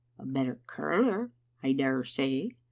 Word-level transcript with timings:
"A 0.17 0.25
better 0.25 0.59
curler, 0.65 1.29
I 1.61 1.73
dare 1.73 2.03
say." 2.03 2.55